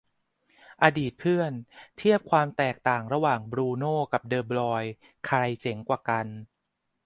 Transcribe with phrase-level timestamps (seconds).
[0.83, 1.51] อดีตเพื่อน
[1.97, 4.91] เทียบความแตกต่างระหว่าง บรูโน่ กับ เดอ บรอยน์
[5.27, 6.27] ใครเจ๋งกว่ากัน